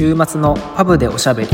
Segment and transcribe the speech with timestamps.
[0.00, 1.50] 週末のパブでおしゃべり。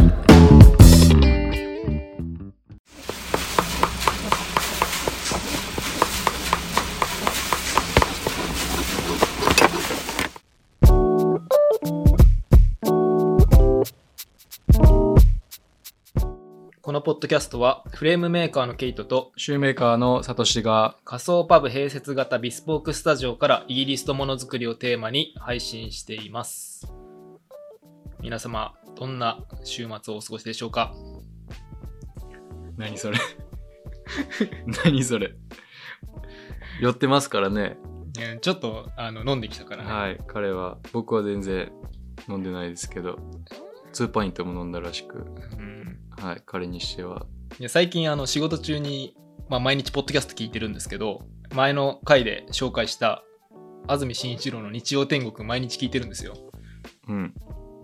[16.80, 26.86] このポッドキャストはフレームメーカーのケイトとシューメーカーのサトシが仮想パブ併設型ビスポークスタジオからイギリスとものづくりをテーマに配信しています
[28.26, 30.92] 皆様どんな週末をお過ごしでしょうか？
[32.76, 33.18] 何それ？
[34.84, 35.32] 何それ？
[36.80, 37.78] 寄ってますからね。
[38.18, 40.78] えーちょっとあの飲んできたからね、はい彼は。
[40.92, 41.70] 僕は全然
[42.28, 43.16] 飲んでないですけど
[43.92, 45.18] 2パイントも飲んだらしく。
[45.18, 47.26] うん、はい彼にしては。
[47.60, 49.14] いや最近あの仕事中に、
[49.48, 51.22] まあ、毎日ポッドキャスト聞いてるんですけど
[51.54, 53.22] 前の回で紹介した
[53.86, 56.34] 安住紳一郎の日曜天国毎日聞いてるんですよ。
[57.06, 57.32] うん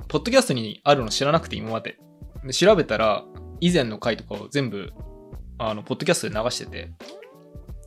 [0.09, 1.99] ポッドキャストにあるの知らなくて今まで。
[2.45, 3.25] で調べたら
[3.61, 4.93] 以前の回とかを全部
[5.59, 6.91] あのポッドキャストで流してて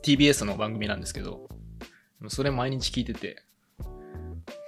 [0.02, 1.48] TBS の番組なんですけど
[2.28, 3.42] それ毎日聞いてて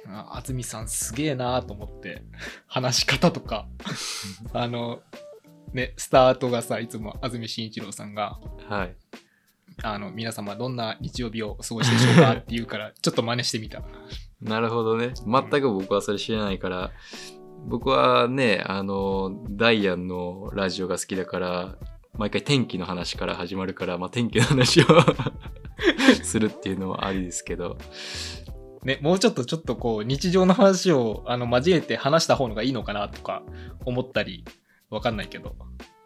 [0.06, 2.22] あ安住さんすげえなーと思って
[2.66, 3.66] 話し方とか
[4.52, 5.00] あの
[5.72, 8.38] ねスタートがさいつも安住紳一郎さんが
[8.68, 8.94] はい。
[9.84, 13.82] あの皆様どんな日曜日をお過ごしでしょうかって言うからちょっと真似してみた。
[14.40, 15.12] なるほどね。
[15.24, 16.90] 全く僕はそれ知らないから
[17.66, 21.76] 僕はねあのダイアンのラジオが好きだから
[22.16, 24.84] 毎回天気の話から始まるから、まあ、天気の話を
[26.22, 27.78] するっていうのはありですけど。
[28.84, 33.42] ね、もうちょっとちょっとこう日常の話をあの交えて話した方がいいのかなとか
[33.84, 34.44] 思ったり
[34.88, 35.56] わかんないけど、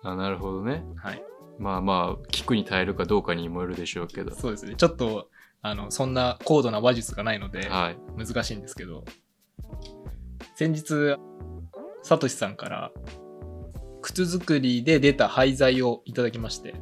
[0.02, 0.82] あなるほどね。
[0.96, 1.22] はい、
[1.58, 4.34] まあまあ聞くに耐えるかどうかにもよるでしょうけど。
[4.34, 4.74] そうですね。
[4.74, 5.28] ちょっと
[5.60, 7.98] あのそんな高度な話術がないのではい。
[8.16, 9.04] 難しいんですけど
[10.54, 11.16] 先日
[12.02, 12.90] さとしさんから
[14.02, 16.74] 靴作りで出た廃材をいただきまして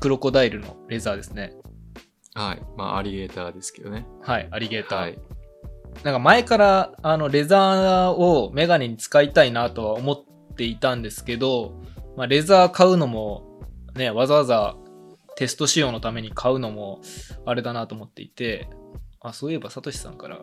[0.00, 1.54] クロコダイルのレザーですね。
[2.34, 2.62] はい。
[2.76, 4.06] まあアリゲーターですけどね。
[4.22, 5.18] はいアリゲーター、はい。
[6.02, 11.80] なんか前からあのレザーをメガネに使いたいなとは思っていたんですけど、
[12.16, 13.60] まあ、レザー買うのも
[13.94, 14.76] ね、わざわざ
[15.36, 17.00] テスト仕様のために買うのも
[17.46, 18.68] あれだなと思っていて、
[19.20, 20.40] あ、そういえばサトシさんから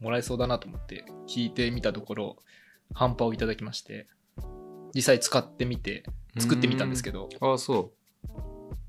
[0.00, 2.36] もらえそうだなと思って聞いてみたところ、
[2.92, 4.06] 半端をいただきまして、
[4.94, 6.04] 実際使ってみて
[6.38, 7.92] 作ってみたんですけど、ああそ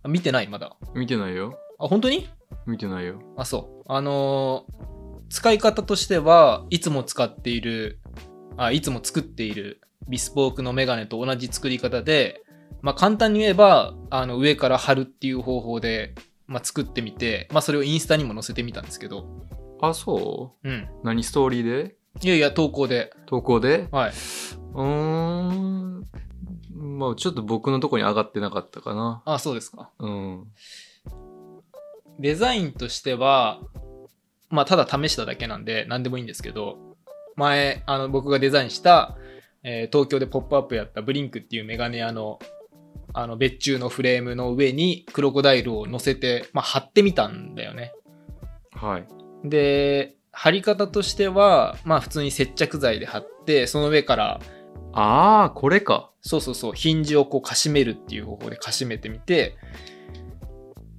[0.03, 0.75] あ見てないまだ。
[0.93, 1.57] う見てないよ。
[1.79, 2.29] あ、本当に？
[2.65, 3.19] 見てないよ。
[3.37, 3.91] あ、そう。
[3.91, 4.95] あのー
[5.27, 7.99] 使い方としてはいつも使っている、
[8.57, 12.43] あ、いつも作っているビスポークのメガネと同じ作り方で、
[12.83, 16.13] まあ簡単に言えば、あの上から貼るっていう方法で、
[16.45, 19.25] まあ、作ってみて、まあそれをインスタにも載せてみたんですけど、
[19.87, 20.69] あそう？
[20.69, 20.87] うん。
[21.03, 21.23] 何？
[21.23, 21.95] ストーリーで？
[22.21, 23.11] いやいや、投稿で。
[23.25, 23.87] 投稿で？
[23.91, 24.11] はい。
[24.11, 26.05] うーん
[26.97, 29.89] まあちょっと僕のとこに上がってなかったかなあ、そうですか。
[29.99, 30.47] うん
[32.17, 33.59] デザインとしては、
[34.49, 36.77] まあ、ただ試しただけなんで、何でもいいんですけど、
[37.35, 39.17] 前、あの、僕がデザインした、
[39.63, 42.39] えー東京でポップアップやったブリンクっていうメガネ屋の、
[43.11, 47.91] あの、別注のフレームの上にクロコダイルを乗せて、まあ、貼ってみたんだよね。
[48.71, 49.07] はい
[49.49, 54.39] で、貼り方としては、まあ、普通に接着剤で貼って、その上から、
[54.93, 56.11] ああこれか。
[56.21, 59.55] そうそうそう、ヒンジをこう、かしめるっていう方法でかしめてみて、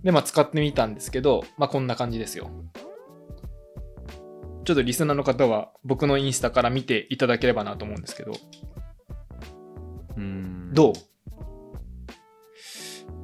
[0.02, 2.50] で、まあ、使ってみたんですけど、まあ、こんな感じですよ。
[4.64, 8.32] ちょっとリスナーの方は僕のインスタから見ていただければなと思うんですけど、
[10.16, 10.72] うーん。
[10.72, 10.92] どう？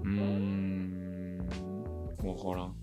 [0.05, 1.39] うーん。
[2.23, 2.77] わからん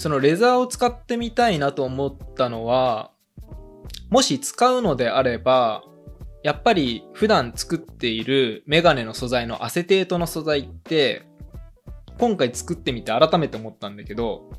[0.00, 3.10] そのレザーを使ってみたいなと思ったのは、
[4.08, 5.82] もし使うのであれば、
[6.42, 11.26] やっぱり普段作っているメガネの素材のアセテートの素材って、
[12.18, 14.50] 今回作ってみて改めて思ったんだけど、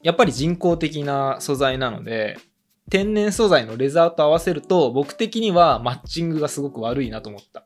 [0.00, 2.38] やっぱり人工的な素材なので、
[2.88, 7.64] 天然素材のレザーと合わせると、僕的にはマッチングがすごく悪いなと思った。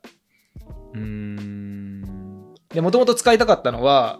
[0.95, 4.19] うーんで、もともと使いたかったのは、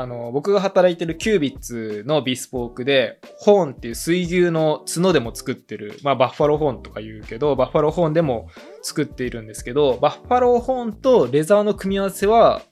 [0.00, 8.48] あの、僕が働いてるキュービッツのビスポークで、ホーンっていう水牛の角でも作ってる、まあバッファローホーンとか言うけど、バッファローホーンでも
[8.82, 12.62] 作っているんですけど、バッファローホーンとレザーの組み合わせは、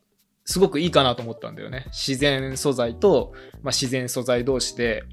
[0.44, 1.84] すごくいいかなと思ったんだよね。
[1.92, 3.32] 自然素材と、
[3.62, 5.04] まあ、自然素材同士で、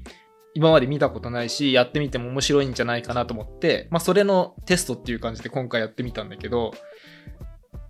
[0.54, 6.72] 今まで見たことないし、やってみても面白いんじゃないかなと思って、まあ、それのテストっていう感じで今回やってみたんだけど、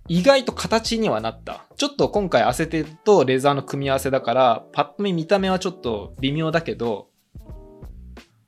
[0.07, 1.65] 意外と形にはなった。
[1.77, 7.07] ちょっと今回アセテとレザーの組み合わせだから、パッと見見た目はちょっと微妙だけど、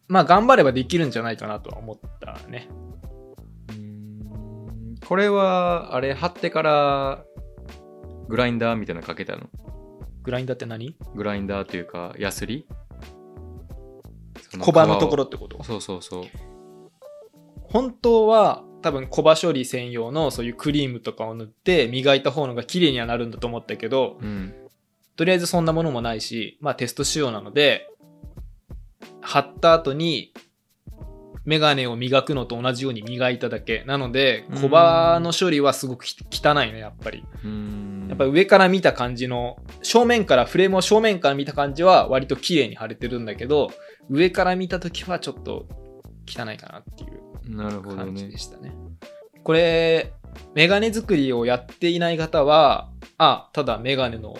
[0.07, 2.67] まあ頑張ればできるんじゃないかなとは思ったね。
[3.69, 7.25] うんこれは、あれ、貼ってから、
[8.29, 9.49] グラインダーみたいなのかけたの？
[10.23, 10.95] グラインダーって何？
[11.13, 12.65] グラインダーというか、ヤスリ？
[14.49, 15.57] そ小刃のところ皮ってこと？
[15.57, 16.23] をそうそうそう。
[17.63, 24.53] 本当は多分小刃処理専用のそういうクリームとかを塗って磨いた方のが綺麗にはなるんだと思ったけどうん。
[25.15, 27.89] とりあえずそんなものもないしまあテスト仕様なので
[29.21, 30.33] 貼った後に
[31.45, 33.83] メガネを磨くのと同じように磨いただけ。
[33.85, 34.61] なのでうん。
[34.61, 37.23] 小刃の処理はすごくき汚いねやっぱり。
[37.43, 38.05] うん。
[38.09, 43.71] やっぱり上から見た感じの正面からフレームを正面から見た感じは割と綺麗に貼れてるんだけど
[44.09, 45.67] 上から見た時はちょっと
[46.27, 48.37] 汚いかなっていうなるほどね感じで。
[48.37, 48.73] したね。
[49.43, 50.13] これ、
[50.55, 54.37] メガネ作りをやっていない方は、あ、ただメガネの、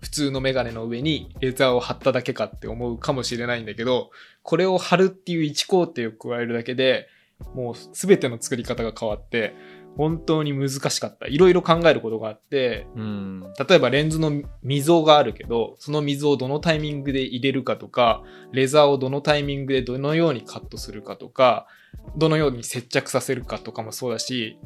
[0.00, 4.10] 普通のメガネの上にレザーを貼っただけかって思うかもしれないんだけど、
[4.42, 7.08] これを貼るっていう1工程を加えるだけで
[7.54, 9.54] もう全ての作り方が変わって、
[9.96, 11.26] 本当に難しかった。
[11.26, 13.40] いろいろ考えることがあって、うん。
[13.68, 18.22] 例えばレンズの溝があるけど、その溝をどのタイミングで入れるかとか、
[18.52, 21.66] レザーをどのタイミングでどのようにカットするかとか、
[22.16, 24.58] どのように接着させるかとかもそうだし、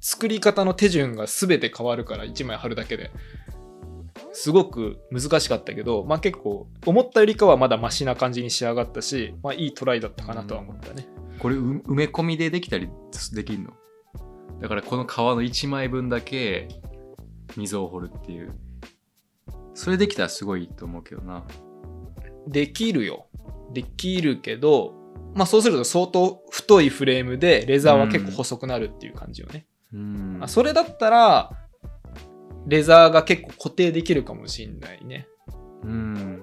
[0.00, 3.10] 作り方の手順が全て変わるから1枚貼るだけで。
[4.32, 11.06] すごく難しかったけど、まあ結構思ったよりかはまだマシな感じに仕上がったし、まあいいトライだったかなとは思ったね。
[11.38, 12.88] これう埋め込みでできたり
[13.32, 13.72] できんの？
[14.60, 16.68] だからこの皮の1枚分だけ
[17.56, 18.54] 溝を掘るっていう。
[19.74, 21.44] それできたらすごいと思うけどな。
[22.46, 23.26] できるよ。
[23.72, 24.94] できるけど、
[25.36, 29.66] まあそうすると相当太いフレームでレザーは結構細くなるっていう感じよね。
[29.92, 31.50] うんあそれだったら、
[32.66, 35.28] レザーが結構固定できるかもしんないね。
[35.84, 36.42] うん。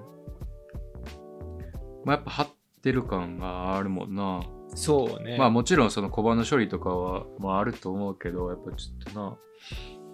[2.06, 2.48] まあやっぱ張っ
[2.82, 4.42] てる感があるもんな。
[4.76, 5.38] そうね。
[5.38, 9.38] まあもちろんその小刃の処理とかは、まあ、あると思うけど、やっぱちょっとな。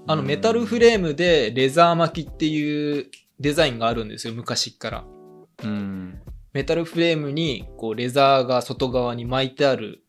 [0.08, 3.08] あのメタルフレームでレザー巻きっていう
[3.40, 5.06] デザインがあるんですよ、昔っから。
[5.64, 6.20] うん。
[6.54, 10.04] メタルフレームにこうレザーが外側に巻いてある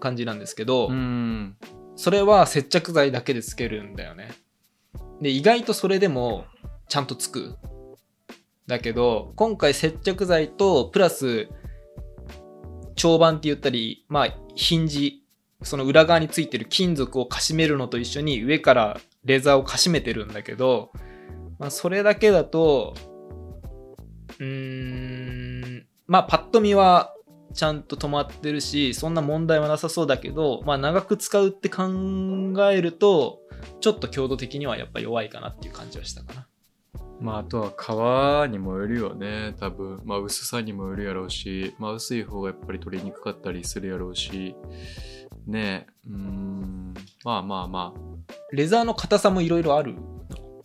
[0.00, 1.56] 感じなんですけど、うん。
[1.96, 4.30] それは接着剤だけでつけるんだよね。
[5.20, 6.44] で、意外とそれでも
[6.88, 7.56] ちゃんとつく。
[8.66, 11.48] だけど、今回接着剤とプラス
[12.96, 15.22] 長板って言ったり、まあ、ヒンジ、
[15.62, 20.90] その裏側についてる金属をかしめるのと一緒に上からレザーをかしめてるんだけど、
[21.58, 22.94] まあ、それだけだと、
[24.38, 25.45] うーん、
[26.06, 27.14] まあ、パッと見は
[27.54, 31.84] ちゃんと止まってるし、そんな問題はなさそうだけど、まあ、長く使うって考
[32.70, 33.40] えると、
[33.80, 36.46] ちょっと強度的にはやっぱ弱いかなっていう感じはしたかな。
[37.20, 40.00] まああとは皮にもよるよね、多分。
[40.04, 44.54] まあ薄さにもよるやろうし、まあ薄い方がやっぱり取りにくかったりするやろうし、
[45.46, 46.94] ねえ、うーん、
[47.24, 48.00] まあまあまあ。
[48.52, 49.96] レザーの硬さもいろいろある。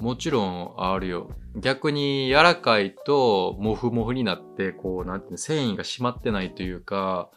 [0.02, 1.30] もちろんあるよ。
[1.56, 7.30] 逆に柔らかいとモフモフになって、こう、なんていうの、繊維が締まってないというか、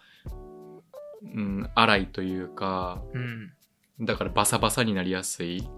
[1.23, 3.53] うん、粗いというか、うん。
[4.01, 5.69] だからバサバサになりやすい。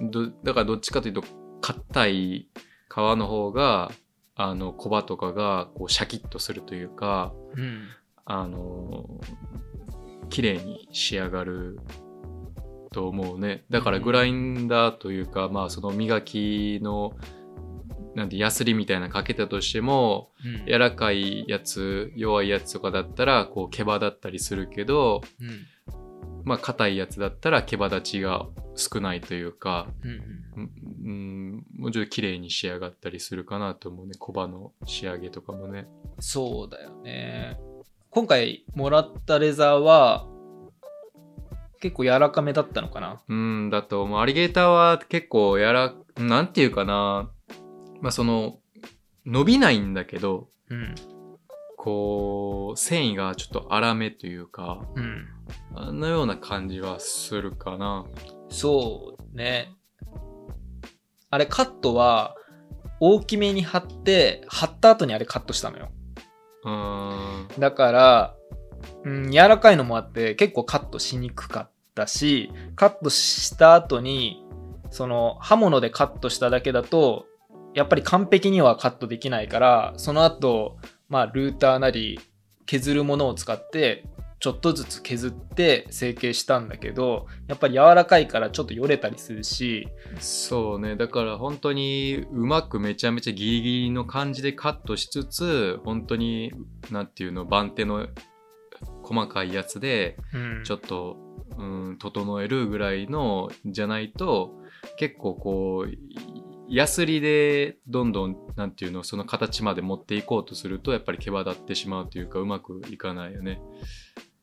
[0.00, 1.24] どだからどっちかというと、
[1.60, 2.48] 硬い
[2.88, 3.92] 皮の方が、
[4.34, 7.84] あの、小刃とかが、こう、シャキッとするというか、うん。
[8.24, 9.20] あの、
[10.28, 11.78] 綺麗に仕上がる
[12.96, 13.62] と思うね。
[13.68, 17.12] だからグラインダーというか、まあその磨きの、
[18.14, 20.66] なんてヤスリみたいなのかけたとしても、うん。
[20.66, 25.66] 柔らかいやつ、弱いやつとかだったら、こう毛羽だったりするけど、うん。
[26.44, 30.10] まあ硬いやつだったら毛羽立ちが少ないというか、うん。
[30.10, 30.70] うん、
[31.04, 34.14] うんもうちょっと綺麗に仕上がったりするかなと思うね。
[34.18, 35.86] 小刃の仕上げとかもね。
[36.18, 37.60] そうだよね。
[38.08, 40.26] 今回もらったレザーは、
[41.80, 43.20] 結構柔らかめだったのかな？
[43.28, 44.20] うん、だと思う。
[44.20, 47.30] アリゲーターは結構やら、なんていうかな。
[48.00, 48.58] まあその、
[49.24, 50.94] 伸びないんだけど、うん。
[51.76, 55.26] こう、繊維がちょっと粗めというか、うん。
[55.74, 58.04] あのような感じはするかな。
[58.48, 59.72] そうね。
[61.30, 62.34] あれカットは
[63.00, 65.90] 大きめに貼って、貼った後にあれカットしたのよ。
[66.64, 67.60] うーん。
[67.60, 68.34] だから、
[69.04, 74.44] うん、柔らかいのもあって結構カットしにくかったし、カットした後に、
[74.90, 77.26] その刃物でカットしただけだと、
[77.74, 80.78] やっぱり完璧にはカットできないから、その後、
[81.08, 82.18] まあルーターなり
[82.66, 84.04] 削るものを使って
[84.38, 89.88] ちょっとずつ削って成形したんだけどやっぱり柔らかいからちょっとよれたりするし。
[90.20, 90.96] そうね。
[90.96, 96.52] だから本当にうまくめちゃめちゃギリギリの感じでカットしつつ本当に
[96.90, 98.06] なんていうの番手の
[99.06, 100.64] 細かいやつでうん。
[100.64, 101.16] ちょっと、
[101.56, 104.54] うん、整えるぐらいのじゃないと
[104.98, 105.92] 結構こう
[106.68, 113.60] ヤスリでどんどんなんていうのその形まで持っていこうとするとやっぱり毛羽立ってしまうというかうまくいかないよね。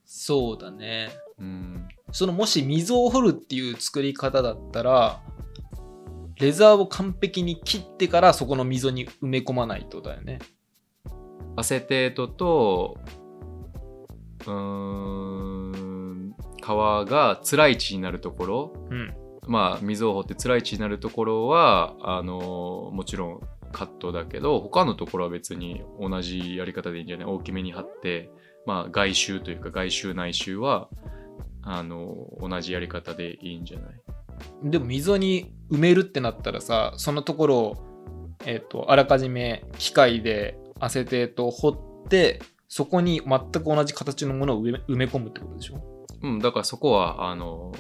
[0.05, 1.10] そうだね。
[1.39, 5.22] うん、そのもし溝を掘るっていう作り方だったら
[6.39, 10.39] レザーを完璧に切ってからそこの溝に埋め込まないとだよね。
[11.55, 12.98] アセテートと
[14.46, 16.66] うーん皮
[17.10, 18.74] が辛い位置になるところ。
[18.90, 19.14] うん。
[19.46, 23.40] まあ溝を掘って辛い位置になるところはあのもちろん
[23.74, 27.26] カットだけど他のところは別に同じやり方でいいんじゃない？
[27.26, 28.30] 大きめに貼って
[28.66, 30.88] まあ外周というか外周内周は
[31.62, 34.02] あの同じやり方でいいんじゃない？
[34.64, 37.76] でも溝に埋めるってなったらさそのところを、
[38.46, 41.70] えっとあらかじめ機械でアセテートを掘
[42.06, 42.42] って
[42.75, 46.08] そこに全く同じ形のものを埋め込むってことでしょ？
[46.24, 47.72] うんだからそこはあの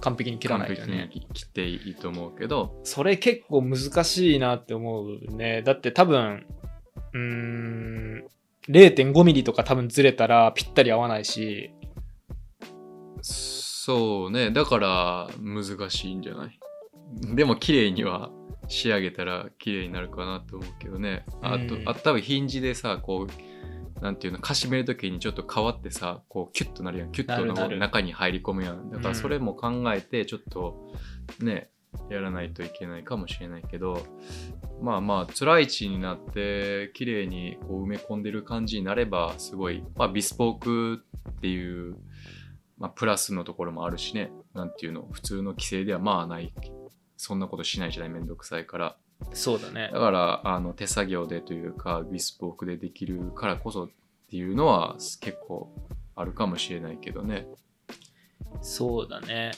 [0.00, 1.10] 完璧に切らないとね。
[1.14, 2.78] に切っていいと思うけど。
[2.84, 5.62] それ結構難しいなって思うね。
[5.62, 6.44] だって多分
[7.14, 8.24] うーん
[8.68, 11.70] 0.5ミリとか多分ずれたらぴったり合わないし。
[13.22, 14.50] そうね。
[14.50, 16.60] だから難しいんじゃない？
[17.34, 18.30] でも綺麗には
[18.68, 21.24] 仕上げたら綺麗になるかなと思うけどね。
[21.40, 21.88] あと、うん。
[21.88, 23.32] あ多分ヒンジでさこう
[24.00, 27.12] なんていうのかしめる時にちょっと変わってさこうキュッとなるやん。
[27.12, 28.90] キュッと中に入り込むやん。
[28.90, 30.92] だかうんらそれも考えてちょっと
[31.40, 31.70] ね
[32.10, 34.02] やらないといけないかもしれないけど
[34.82, 41.96] まあまあ辛い位置になって綺麗にこう埋め込んでる感じになればすごい、まあ、ビスポークっていう、
[42.78, 44.30] まあ、プラスのところもあるしね。
[44.54, 46.52] なんていうの普通の規制ではまあない。
[47.16, 48.96] そんなことしないじゃないめんどくさいから
[49.32, 49.90] そうだね。
[49.92, 53.88] だからあの手作業でというかビスポークでできるからこそっ
[54.30, 55.72] ていうのは結構
[56.14, 57.46] あるかもしれないけどね。
[58.62, 59.52] そうだね。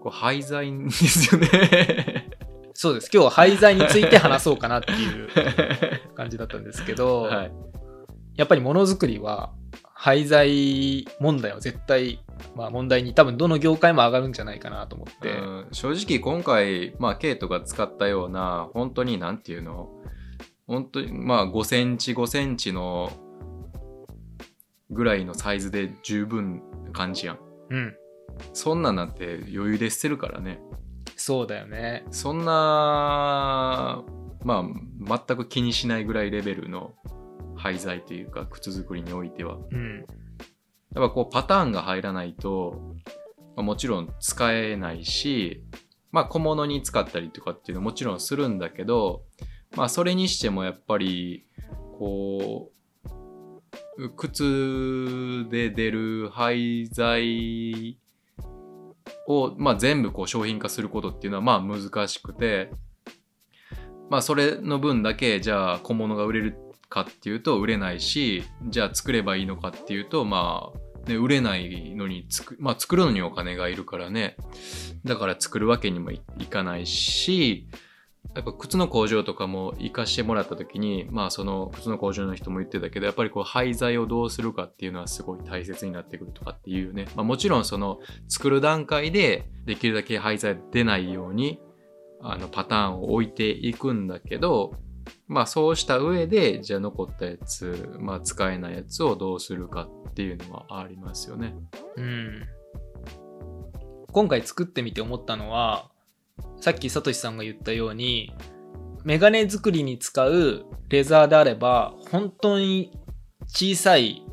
[0.00, 2.30] こう廃材ですよね。
[2.74, 3.10] そうです。
[3.12, 5.28] 今日は廃材について話そうかなっていう
[6.14, 7.52] 感じだったんですけど、 はい。
[8.34, 9.52] やっぱりものづくりは
[10.02, 12.18] 廃材問題は絶対、
[12.56, 19.90] まあ、問題に多分どの業界も上がるんじゃないかなと思って、うん正直今回、まあ、ケイトが使ったような本当になんていうの
[20.66, 23.12] 本当にまあ5センチ5センチの
[24.90, 27.38] ぐらいのサイズで十分な感じやん。
[27.70, 27.94] うん。
[28.52, 30.58] そんなんなんて余裕で捨てるからね。
[31.14, 32.04] そうだよね。
[32.10, 34.02] そんな
[34.42, 34.64] ま
[35.08, 36.92] あ全く気にしないぐらいレベルの
[37.62, 39.56] 廃材というか靴作りにおいては。
[39.70, 39.98] うん。
[40.94, 42.96] やっぱこうパターンが入らないと、
[43.56, 45.62] まあもちろん使えないし、
[46.10, 49.22] まあ小物に使ったりとかっていうのはもちろんするんだけど、
[49.76, 51.46] まあそれにしてもやっぱり、
[51.98, 52.72] こ
[53.96, 57.96] う、靴で出る廃材
[59.28, 62.72] を、まあ全部こう商品化することっていうのはまあ難しくて、
[64.10, 66.56] まあそれの分だけじゃあ小物が売れる
[66.92, 70.70] かっていうと売れないしじゃあ作ればいいのかっていうとま
[71.06, 74.36] あ、ね、売れないのにつく、まあ、作るのにお金がいるからね。
[75.04, 77.66] だから作るわけにもいかないし
[78.34, 91.60] やっぱ靴の工場とかも行かしてもらった時にまあその靴の工場の人も言ってたけどやっぱりこう廃材をどうするかっていうのはすごい大切になってくるとかっていうね、まあ、もちろんその作る段階でできるだけ廃材出ないように
[92.22, 94.74] あのパターンを置いていくんだけど
[95.26, 101.54] まあそうした上でじゃあ残ったやつ、まあ、使えないやつをどうするかっていうのはありますよね。
[101.96, 102.42] うん
[104.12, 105.90] 今回作ってみて思ったのは
[106.60, 108.34] さっきさとしさんが言ったように
[109.04, 112.92] メガネ作りに使うレザーであれば本当に
[113.46, 114.24] 小さい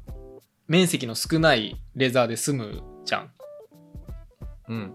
[0.67, 3.31] 面積の少ないレザーで済むじゃん
[4.67, 4.93] うん。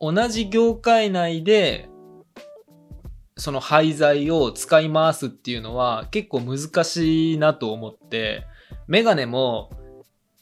[0.00, 1.88] 同じ業界内で
[3.42, 8.46] その廃材を使い回すっていうのは結構難しいなと思って
[8.86, 9.72] メガネも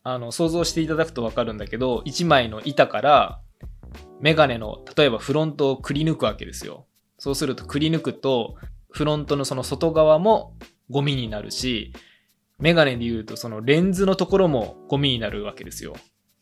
[0.02, 3.40] あの想像していただくと分かるんだけど1枚の板から
[4.20, 6.84] メガネの例えばフロントをくり抜くわけですよ。
[7.16, 8.56] そうするとくり抜くと
[8.90, 10.52] フロントのその外側も
[10.90, 11.94] ゴミになるし
[12.58, 15.94] メガネでいうとそのレンズのところもゴミになるわけですよ。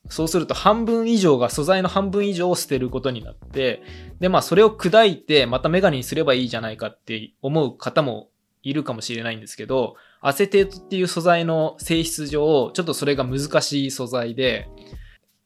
[0.09, 3.81] そうすると半分以上が素材の半分以上を捨てることになって、
[4.19, 8.29] で、まあそれを砕いてまたメガネにすればいいじゃないかって思う方も
[8.63, 14.67] いるかもしれないんですけど、アセテートっていう素材の性質上、ちょっとそれが難しい素材で、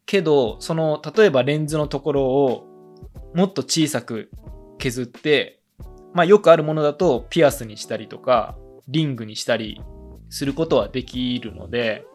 [0.05, 2.67] けど、その、例えばレンズのところを
[3.33, 4.31] もっと小さく
[4.79, 5.59] 削って、
[6.13, 9.81] まあよくあるものだとピアスにしたりとか、リングにしたり
[10.29, 12.05] することはできるので、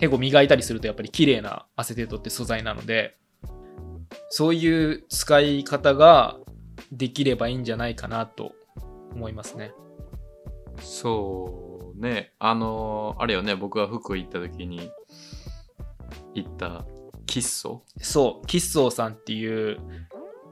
[0.00, 3.18] 結構磨いたりするとやっぱり綺麗なアセテートって素材なので、
[4.30, 6.38] そういう使い方が
[6.90, 8.52] できればいいんじゃないかなと
[9.12, 9.72] 思いますね。
[10.80, 12.32] そうね。
[12.38, 14.90] あのあれよね、僕が福井行った時に
[16.34, 16.86] 行った
[17.26, 17.84] キッソ？
[18.00, 19.78] そう、キッソーさんっていう、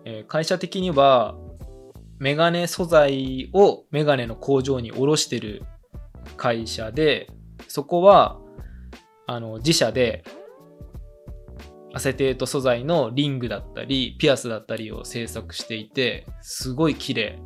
[0.04, 1.36] えー会社的には
[2.18, 5.62] メガネ素材をメガネの工場に卸してる
[6.36, 7.30] 会社で、
[7.66, 8.38] そこは
[9.28, 10.24] あの自社で
[11.92, 17.38] アセテート素材のリングだったりピアスだったりを製作していてすごい綺麗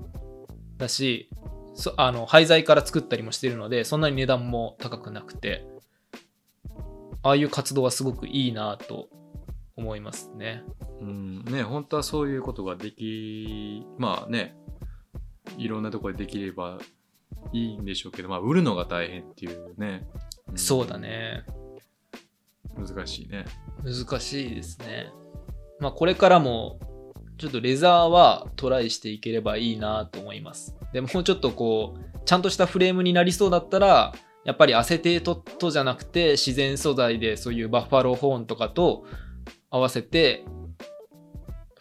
[0.78, 1.28] だし
[1.74, 5.66] そあの廃材から作ったりもしてるのでそんなに値段も高くなくて
[7.22, 9.08] ああいう活動はすごくいいなと
[9.76, 10.62] 思いますね。
[11.00, 14.56] うん、ね、本当はそういうことができ、まあね、
[15.56, 16.78] いろんなところでできれば
[17.52, 20.06] いいんでしょうけど、まあ、売るのが大変っていうね。
[20.52, 20.98] んそうだ。
[20.98, 21.44] ね。
[22.76, 23.44] 難しいね。
[23.84, 25.12] 難しいですね。
[25.80, 26.78] まあこれからも
[27.38, 30.76] ちょっとレザーはトライしていければいいなと思います。
[30.92, 34.12] でもうちょっとこう、ちゃんとしたフレームになりそうだったら、
[34.44, 39.04] やっぱりアセテートとじゃなくて自然素材でそういうバッファローホーンとかと
[39.70, 40.44] 合わせて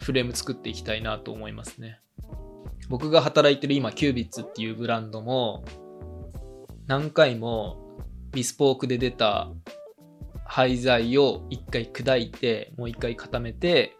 [0.00, 2.00] フレーム作っていきたいなと思いますね。
[2.88, 5.64] 僕が働いてる今キュービッツっていうブランドも
[6.86, 7.98] 何回も
[8.32, 9.50] ビスポークで出た
[10.52, 13.96] 廃材を一回砕いてもう一回固めて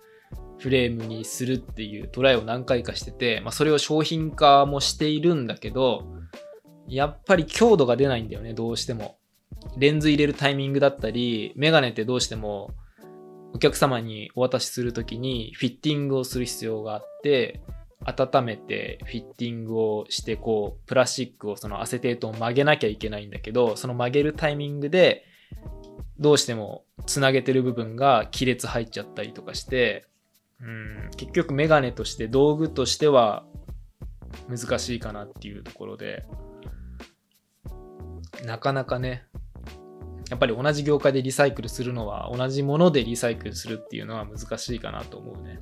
[0.58, 6.04] フレームにするっていうトライを何回かしてて、まあ、それを商品化もしているんだけど
[6.86, 9.16] やっぱり強度が出ないんだよねどうしても。
[9.78, 12.70] レンズ入れるタイミングだったりメガネってどうしても
[13.54, 17.62] お客様にお渡しするときにフィッティングをする必要があって
[18.04, 25.24] 温めてフィッティングをしてこうプラスチックをそのアセテートを曲げなきゃいけないんだけどその曲げるタイミングで
[26.22, 30.06] どうしてもつなげてる部分が亀裂入っちゃったりとかして、
[30.60, 33.44] うん、結局メガネとして道具としては
[34.48, 36.24] 難しいかなっていうところで
[38.46, 39.26] なかなかね
[40.30, 45.60] やっぱり同じ業界でリサイクルするのは同じものでリサイクルするっていうのは難しいかなと思うね。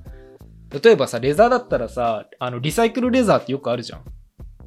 [0.83, 4.05] 例えばさレザーだったらさあのリサイクルレザーってよくあるじゃん。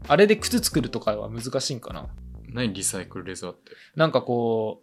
[0.10, 2.10] あれで靴作るとかは難しいんかな？
[2.50, 3.72] 何リサイクルレザーって？
[3.96, 4.82] なんかこ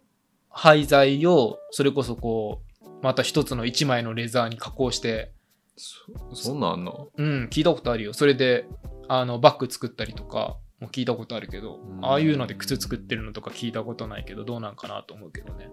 [0.51, 5.31] 廃材をそれこそこう、また一つの一枚のレザーに加工して、
[5.77, 7.07] そそんなんあんの？
[7.17, 8.13] うん、聞いたことあるよ。
[8.13, 8.67] それで、
[9.07, 15.69] あの、バッグ作ったりとかも聞いたことあるけどう、んああいうので靴作ってるのとか聞いたことないけど、どうなんかなと思うけどね。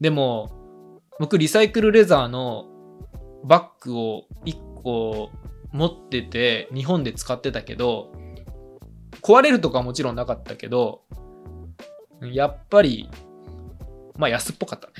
[0.00, 2.66] でも、僕、リサイクルレザーの
[3.44, 5.30] バッグを1個
[5.72, 8.12] 持ってて、日本で使ってたけど、
[9.20, 11.02] 壊れるとかはもちろんなかったけど、
[12.32, 13.10] やっぱり、
[14.16, 14.92] まあ安っぽかったね。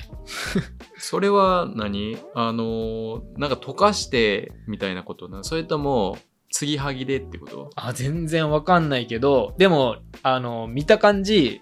[0.97, 2.17] それは何？
[2.33, 5.43] あのーなんか溶かしてみたいなことな？
[5.43, 6.17] それとも、
[6.51, 7.69] 継ぎはぎでってこと？
[7.75, 11.61] あ、全然わかんないけど、でも、あの、見た感じ、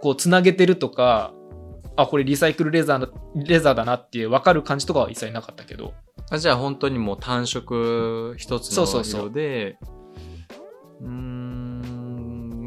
[0.00, 1.32] こう、つなげてるとか、
[1.96, 5.94] あ、これリサイクルレザーだレザーだなっていう分かる感じとかは一切なかったけど、
[6.30, 9.20] あじゃあ本当にもう単色一つのそうそうそう。
[9.22, 9.78] 色で
[11.00, 11.37] うーん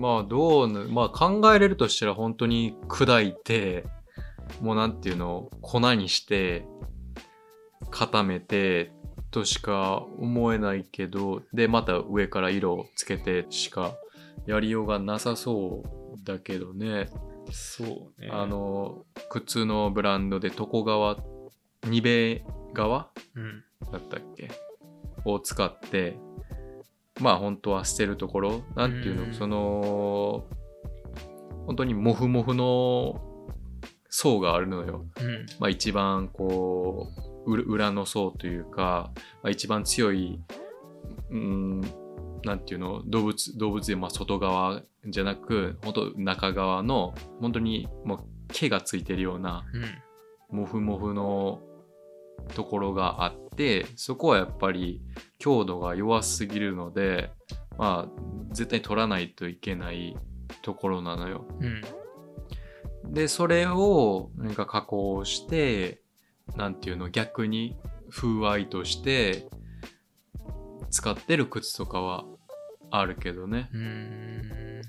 [0.01, 3.85] まあどうなまあ考えれるとしたら本当に砕いて
[4.59, 6.65] もうなんていうの粉にして
[7.91, 8.91] 固めて
[9.29, 13.93] としか思えないけどでまた上から色をつけてしか
[14.47, 17.09] やりようがなさそうだけどね
[17.51, 17.83] そ
[18.17, 18.29] うね。
[18.31, 21.17] あ、の靴のブランドで床側
[21.87, 23.63] ニベ側うん。
[23.91, 24.49] だったっけ？
[25.25, 26.17] を使って
[27.19, 30.45] まあ本当は捨てるところなんていうの、うんその
[31.67, 33.21] 本当にモフモフの
[34.09, 35.05] 層があるのよ。
[35.19, 35.45] うん。
[35.59, 37.07] まあ一番こ
[37.45, 40.41] うう裏の層というか、まあ、一番強い
[41.29, 41.81] うん
[42.43, 48.19] なんていうの動物動物でまあ外側じゃなく本当中側の本当にもう
[48.49, 50.57] 毛がついてるようなうん。
[50.59, 51.61] モフモフの
[52.55, 55.01] ところがあってそこはやっぱり
[55.39, 57.31] 強度が弱すぎるので
[57.77, 60.17] まあ絶対取らないといけない
[60.61, 61.45] ところなのよ。
[61.59, 61.65] う
[63.09, 63.13] ん。
[63.13, 66.01] でそれを何か加工して
[66.55, 67.77] なんていうの逆に
[68.09, 69.47] 風合いとして
[70.89, 72.25] 使ってる靴とかは
[72.91, 73.69] あるけどね。
[73.73, 74.81] うーん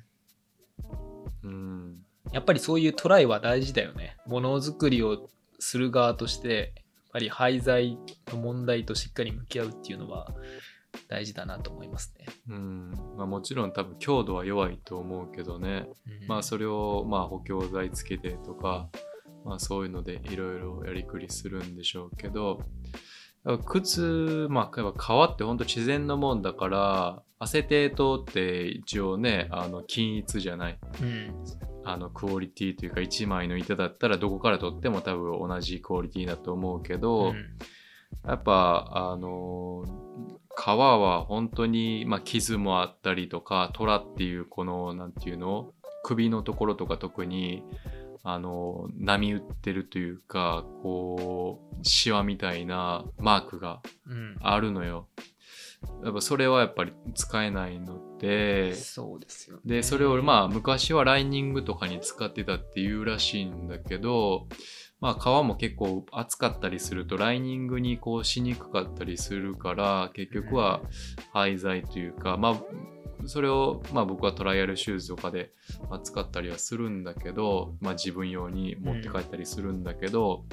[1.44, 1.98] うん。
[2.33, 4.16] やっぱりそういうトライは大事だよね。
[4.27, 6.75] ものづくりをする側として、
[7.12, 7.98] ぱり廃材
[8.29, 10.35] の問題としっかり向き合うっていうのは
[11.09, 12.27] 大事だなと思いますね。
[12.48, 12.90] うん。
[13.16, 15.87] まあもちろん多分強度は弱いと思うけどね。
[16.27, 18.88] まあそれをまあ補強剤つけてとか、
[19.44, 22.61] まあそういうのでいろいろやりくりするんでしょうけど、
[23.66, 30.79] 靴、まあやっぱ革って本当自然のもんだから、アセテートって一応ね、あの均一じゃない。
[31.01, 31.35] うん。
[31.85, 37.47] あのクオリティというか1枚の板だったらどこから取っても多分同じクオリティだと思うけど、うん
[38.27, 39.85] やっぱあの
[40.57, 45.73] 皮は本当に、まあ、傷もあったりとか虎っていうこのなんていうの
[46.05, 47.64] 首のところとか特に
[48.23, 54.37] あの波打ってるというかこうシワみたいなマークがうん。
[54.40, 55.09] あるのよ。
[56.05, 59.77] やっぱそれはやっぱり使えないので、そうですよ、ね。
[59.77, 64.47] でそれをまあ昔はライニングとかに使ってたっていうらしいんだけど
[65.01, 70.81] まあ皮も結構厚かったりするとライニングにこうしにくかったりするから結局は
[71.33, 72.57] 廃材というかまあ
[73.27, 75.53] それをまあ僕はトライアルシューズとかで
[75.88, 80.45] まあ使ったりはするんだけどまあ自分用に持って帰ったりするんだけど、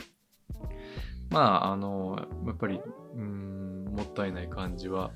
[1.29, 2.81] まああのやっぱり
[3.15, 5.11] うんもったいない感じは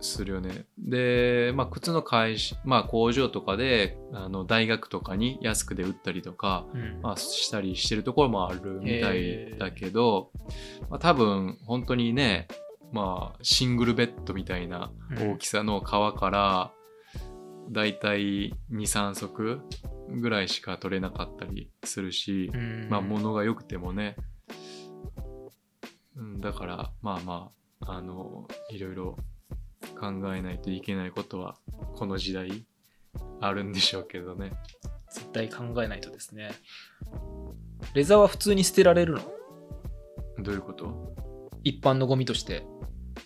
[0.00, 0.66] するよね。
[0.78, 7.00] で、まあ、靴の会社、まあ、工場とかであの大学とかに安くで売ったりとか、うん。
[7.02, 10.30] まあ、したりしてるところもあるみたいだけど、
[10.90, 12.48] まあ、多分本当にね、
[12.92, 16.72] まあ、シングルベッドみたいな大きさの革から、
[17.70, 19.60] だいたい23足
[20.10, 22.88] ぐらいしか取れなかったりするし、うん。
[22.90, 24.16] まあ物が良くてもね、
[26.16, 27.50] うん、だからまあま
[27.80, 29.16] ああのいろいろ
[30.00, 31.56] 考えないといけないことは
[31.96, 32.66] この時代
[33.40, 34.52] あるんでしょうけどね
[35.10, 36.50] 絶対考えないとですね。
[37.94, 39.20] レザーは普通に捨てられるの？
[40.40, 41.14] どういうこと？
[41.62, 42.66] 一般のゴミとして。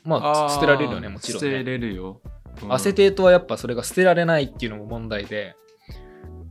[0.05, 1.65] まあ、捨てられるよね、もちろん、捨てね。
[1.65, 2.21] れるよ、
[2.63, 5.55] うんアセテートはやっぱそれが捨てられないっていうのも問題で、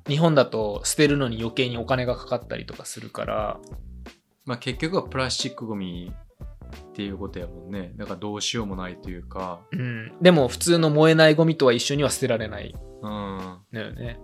[0.08, 3.60] 日本だと捨てるのに余計にお金がかかったりとかするから、
[4.46, 6.14] まあ結局はプラスチックゴミ
[6.98, 7.94] っていうことやもんね。
[7.96, 9.62] だからどうしようもないというか。
[9.72, 12.76] うん、でも普通の燃えないゴミとは一緒には捨てられない。
[13.04, 13.60] うん。
[13.72, 14.20] のよね。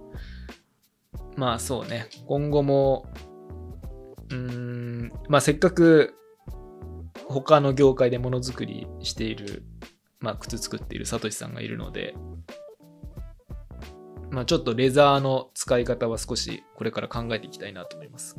[1.38, 3.06] まあそうね、今後も、
[4.32, 6.16] うーん、まあせっかく
[7.28, 9.64] 他の業界でものづくりしている、
[10.20, 12.16] まあ靴作っているサトシさんがいるので、
[14.32, 18.36] まあちょっとレザーの使い方は少しこれから考えていきたいなと思います。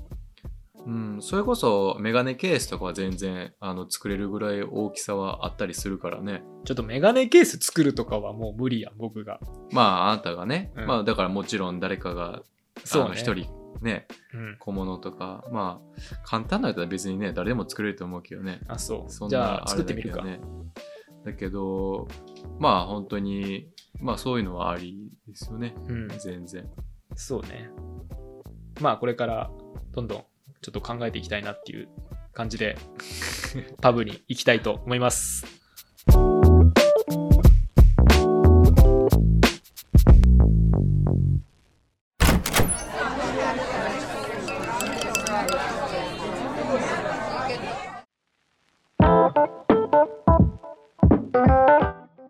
[0.86, 9.40] うん、それこそメガネケースとかは全然あの作れるぐらい大きさはあったりするからねちょっとメガネケース作るとかはもう無理やん、僕が。
[9.72, 12.42] まああなたがね、うんまあだからもちろん誰かが
[12.84, 14.56] そう一人ねうん。
[14.58, 19.10] 小物とかまあ簡単なやったら別にね誰でも作れると思うけどねあ、そう。
[19.10, 20.24] そんじゃあな作ってみるか。
[21.24, 22.08] だけど
[22.58, 23.68] まあ本当に
[24.00, 26.08] まあそういうのはありですよねうん。
[26.18, 26.68] 全然
[27.14, 27.70] そうね。
[28.80, 29.50] まあこれから
[29.92, 30.24] どんどん
[30.64, 31.88] ちょっと考えていきたいなっていう
[32.32, 32.78] 感じで
[33.82, 35.44] パブに行きたいと思います。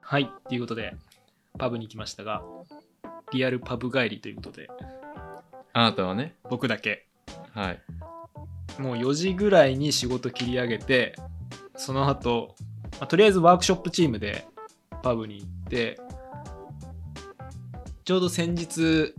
[0.01, 0.97] はい、ということで
[1.57, 2.43] パブに来ましたが、
[3.33, 4.69] リアルパブ帰りということで、
[5.73, 6.35] あなたはね。
[6.51, 7.07] 僕だけ。
[7.53, 8.14] はい
[8.79, 11.15] もう4時ぐらいに仕事切り上げて
[11.77, 12.55] その後、
[12.99, 14.47] まあとりあえずワークショップチームで
[15.03, 15.99] パブに行って
[18.05, 19.15] ちょうど先日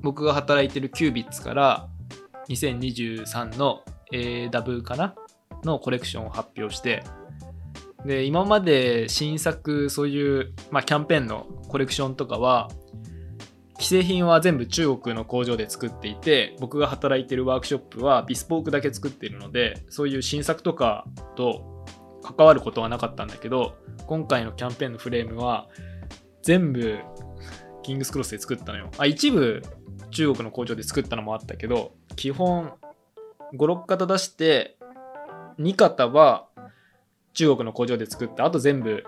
[0.00, 1.88] 僕が働いてるキュービッツから
[2.48, 5.14] 2023の AW かな？
[5.64, 7.02] のコレクションを発表して
[8.04, 12.68] で今まで新作そういう、まあ、キャンペーンのコレクションとかは
[13.84, 21.04] 既製品は全部中国の工場で作っていて僕が働いてるワークショップはビスポークだけ作っているのでそういう新作とか
[21.36, 21.84] と
[22.22, 25.68] 関わることはなかったんだけど今回のキャンペーンのフレームは
[26.42, 26.98] 全部
[27.82, 28.90] キングスクロスで作ったのよ。
[28.96, 29.62] あ一部
[30.10, 32.72] 中国の工場で作ったのもあったけど基本
[33.54, 34.78] 56型出して
[35.58, 36.46] 2型は
[37.34, 38.46] 中国の工場で作った。
[38.46, 39.04] あと全部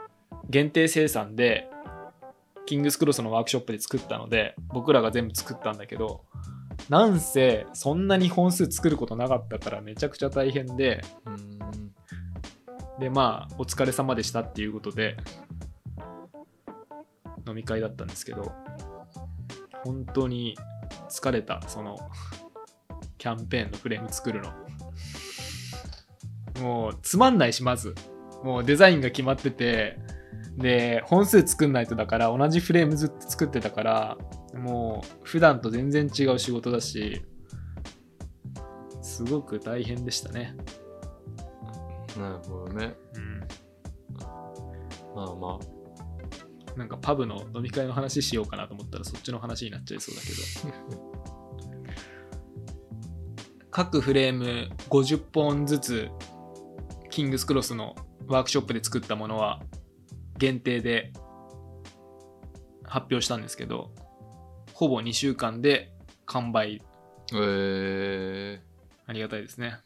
[0.51, 1.71] 限定生産で
[2.67, 6.25] キングスクロスのワークショップで作ったので僕らが全部作ったんだけど
[6.89, 11.59] なんせそんなに本数作ることなかったからめちゃくちゃ大変でうん
[13.01, 15.17] でまあお疲れ様でしたっていうことで
[17.47, 18.53] 飲み会だったんですけど、
[19.85, 20.57] 本当に
[21.09, 21.97] 疲れた、その、
[23.19, 24.53] キャンペーンのフレーム作るの。
[26.61, 27.95] もう、つまんないし、まず。
[28.43, 29.99] もうデザインが決まってて、
[30.57, 34.19] で、本数作んないとだから、同じフレームずっと作ってたから、
[34.55, 37.25] もう、普段と全然違う仕事だし、
[39.03, 40.57] すごく大変でしたね。
[42.19, 42.95] なるほどね。
[43.15, 43.41] うん。
[45.15, 45.59] まあま
[46.77, 50.29] なんかパブの飲み会の話しようかなと思ったらそっちの話になっちゃいそうだけ
[50.95, 51.07] ど
[53.71, 56.11] 各フレーム50本ずつ
[57.11, 57.95] キングスクロスの
[58.27, 59.63] ワークショップで作ったものは
[60.39, 61.13] 限定で
[62.85, 63.91] 発表したんですけど
[64.73, 65.93] ほぼ2週間で
[66.27, 66.83] 完売。
[67.33, 67.37] あ。
[67.37, 68.61] え
[69.07, 69.79] ありがたいですね。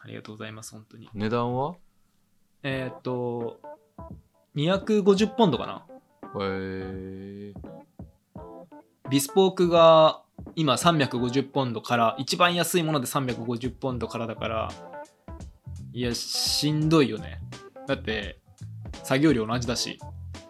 [0.00, 1.08] ありがとうございます本当に。
[1.08, 1.74] ー、値段は？
[2.62, 3.60] えーっと
[4.54, 5.86] 250ポンドかな。
[6.40, 7.54] えー、
[9.10, 10.22] ビスポークが
[10.54, 14.68] 今350ポンドから一番安いもので350ポンドからだから
[15.92, 17.40] いやしんどいよね。
[17.86, 18.38] だって
[19.08, 19.98] 作業量同じだし、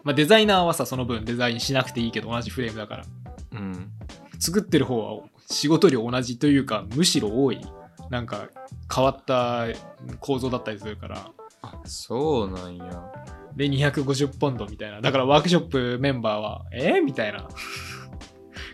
[0.03, 3.05] まあ、デザイナーはさその分デザインしなくていいけど同じフレームだから
[3.53, 3.89] うん。
[4.37, 7.61] 作ってる方は仕事量同じというかむしろ多い
[8.09, 8.49] なんか
[8.93, 9.67] 変わった
[10.19, 12.85] 構造だったりするからあ、そうなんや。
[13.55, 17.47] で250ポンドみたいなだからワークショップメンバーはえー、みたいな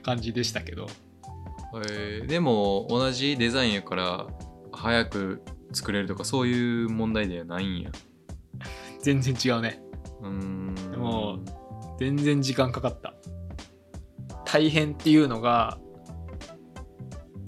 [0.02, 0.88] 感じでしたけど
[1.76, 4.28] えー、でも同じデザインやから
[4.71, 5.43] 早く
[5.74, 7.91] 作れるとかそういう問題ではないんや。
[9.06, 9.80] 全然違うね。
[10.22, 10.76] うーん。
[10.89, 11.38] でも
[12.00, 13.13] 全然時間かかった。
[14.46, 15.78] 大変っていうのが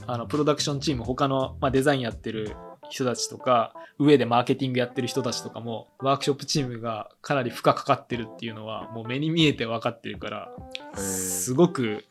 [0.06, 2.56] あのプロダクションチーム他の、まあ、デザインやってる
[2.89, 10.52] 人たちとか上でマーケティングやってる人たちとかもワークショップチームがかなり負荷かかってるっていうのはもう目に見えて分かってるから
[10.96, 12.06] すごく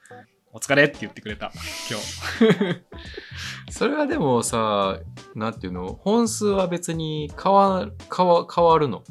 [0.52, 1.52] お疲れって言ってくれた。
[1.90, 2.82] 今日。
[3.70, 4.98] それはでもさ、
[5.34, 9.04] なんていうの、本数は別に変わ変わ変わるの？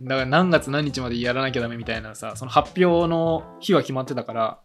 [0.00, 4.58] だから何月何日までやらなきゃダメみたいなさその発表の日は決まってたから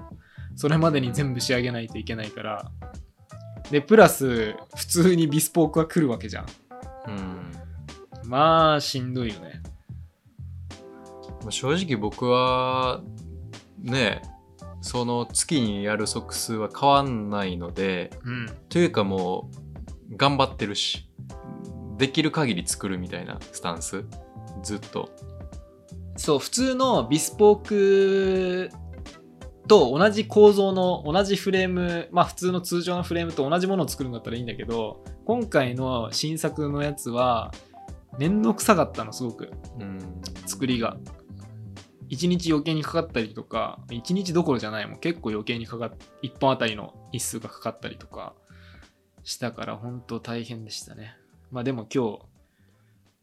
[0.55, 2.71] それまでに全部仕上げないといけないから
[3.71, 6.45] でプラス普通にビスポークが来るわけじゃん
[7.07, 7.51] うん。
[8.25, 9.61] まあしんどいよね
[11.41, 13.01] まあ正直僕は、
[13.79, 14.21] ね、
[14.81, 19.49] その月にやる即数は変わんないので、うんというかも
[20.11, 21.09] う、頑張ってるし、
[21.97, 24.05] できる限り作るみたいなスタンス。
[24.63, 25.09] ずっと。
[26.15, 28.69] そう普通のビスポーク
[29.67, 37.51] と同じ構造の同じフレームまあ普通の通常のフレームと同じものを作るんだったらいいんだけど今回の新作のやつは
[38.19, 39.99] めんどくさかったのすごくうん。
[40.45, 40.97] 作りが
[42.09, 48.33] 1日余計にかかったりとか1日どころじゃないもん結構余計にかかっ1本あたりの日数がかかったりとか
[49.23, 51.15] したから本当大変でしたね
[51.51, 52.19] まあでも今日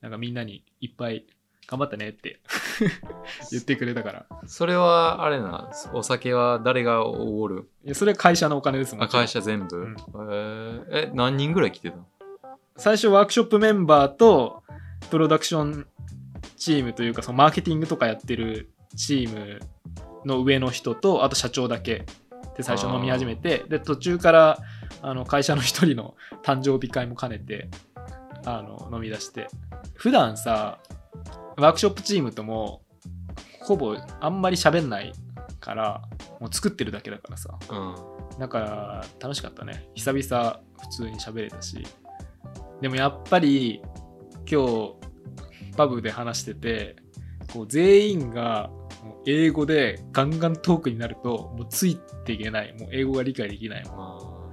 [0.01, 1.25] なんかみんなにいっぱい
[1.67, 2.41] 頑張ったねって
[3.53, 4.27] 言ってくれたから。
[4.47, 7.69] それは、あれな、お酒は誰がおごる？
[7.85, 9.05] いやそれは会社のお金ですもん。
[9.05, 9.97] あ、会社全部、うん。
[9.97, 12.07] えーえ、何人ぐらい来てたの？
[12.77, 14.63] 最初ワークショップメンバーと
[15.11, 15.87] プロダクション
[16.57, 19.61] チームというかそのマーケティングとかやってるチーム
[20.25, 22.07] の上の人とあと社長だけ
[22.57, 24.59] で最初飲み始めてで途中から
[25.03, 27.69] あの会社の一人の 誕生日会も兼ねて
[28.47, 29.49] あの飲み出して
[30.01, 30.79] 普段さ
[31.59, 32.81] ワークショップチームとも
[33.61, 35.13] ほぼあんまり喋んない
[35.61, 36.03] から
[36.41, 37.59] もう作ってるだけだからさ。
[37.69, 38.39] うん。
[38.39, 39.91] だから楽しかったね。
[39.95, 41.87] 久々普通に喋れたし。
[42.81, 43.83] でもやっぱり
[44.51, 44.95] 今日
[45.77, 46.97] パブで話してて
[47.53, 48.71] こう全員が
[49.27, 52.75] 英語でガンガントークになるともうついていけない。
[52.81, 53.85] もう英語が理解できない。
[53.85, 54.51] もん。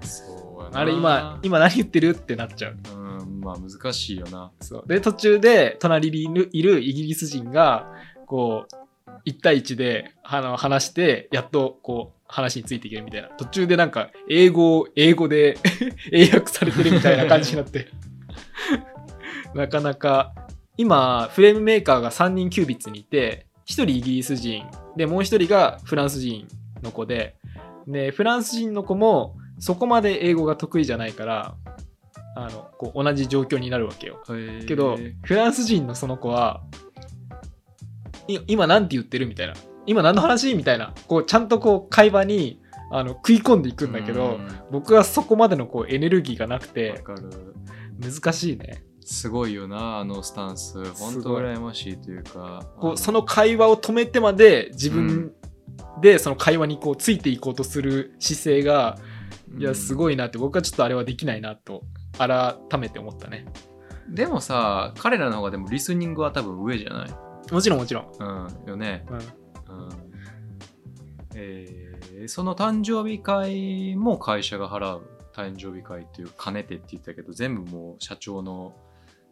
[0.73, 2.77] あれ今今何言ってるってなっちゃう。
[2.97, 3.06] うん、
[3.47, 4.51] まあ難しいよな。
[4.59, 4.83] そう。
[4.87, 7.91] で途中で隣にいるイギリス人が
[8.25, 8.75] こう
[9.25, 13.29] 1対1であの話してやっとこう話についていけるみたいな。
[13.29, 15.57] 途中でなんか英語を英語で
[16.11, 17.87] 英訳されてるみたいな感じになって。
[19.55, 20.33] なかなか
[20.77, 26.47] 今フレームメーカーが3人キュービッツにいて1人イギリス人でもう1人がフランス人
[26.83, 27.35] の子で
[27.87, 31.55] でフランス人の子もそこまで英語が得意じゃないから
[32.37, 34.21] あのこう同じ状況になるわけよ
[34.67, 36.61] けどフランス人のその子は
[38.27, 39.53] い今なんて言ってるみたいな
[39.85, 47.03] 今何の話みたいなこうちゃんとこう会話にあの食い込んでいくんだけどうん僕はそこまでのこうエネルギーがなくわて。
[47.99, 50.83] 難しいねすごいよな、あのスタンス。
[50.95, 52.63] 本当羨ましいというか。
[52.77, 55.31] こうその会話を止めてまで自分
[56.01, 58.97] でその会話にこうついていこうとする姿勢が
[59.57, 59.95] いやすい。
[59.95, 61.83] ごいなって僕はちょっとあれはできないなと
[62.17, 63.45] 改めて思ったね
[64.09, 67.53] でもさ、彼らの方がでもリスニングは多分上じゃない？
[67.53, 68.69] もちろんもちろん、うん。
[68.69, 69.05] よね。
[69.09, 69.89] うん、うん。
[71.35, 75.03] えーその誕生日会も会社が払う
[75.33, 78.73] 誕生日会っていう兼ねてって言ったけど全部もう社長の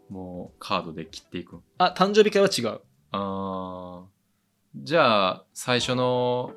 [0.10, 2.80] もうカードで切っていくんあ誕生日会は違う
[3.12, 6.54] あーじゃあ最初の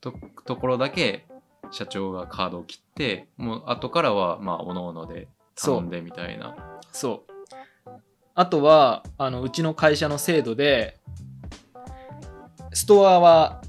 [0.00, 0.14] と
[0.46, 1.26] ところだけ
[1.72, 2.87] 社長がカードを切って
[3.36, 6.54] もう後からはまあおのおので頼んでみたいな。
[6.92, 7.90] そう。
[8.34, 10.98] あとはあのうちの会社の制度で
[12.72, 13.60] ストアは